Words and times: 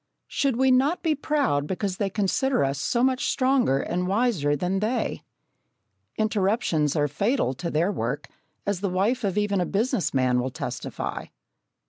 Should 0.27 0.55
we 0.57 0.71
not 0.71 1.03
be 1.03 1.13
proud 1.13 1.67
because 1.67 1.97
they 1.97 2.09
consider 2.09 2.63
us 2.63 2.79
so 2.79 3.03
much 3.03 3.27
stronger 3.29 3.77
and 3.79 4.07
wiser 4.07 4.55
than 4.55 4.79
they? 4.79 5.21
Interruptions 6.17 6.95
are 6.95 7.07
fatal 7.07 7.53
to 7.53 7.69
their 7.69 7.91
work, 7.91 8.27
as 8.65 8.79
the 8.81 8.89
wife 8.89 9.23
of 9.23 9.37
even 9.37 9.61
a 9.61 9.65
business 9.67 10.11
man 10.11 10.39
will 10.39 10.49
testify. 10.49 11.27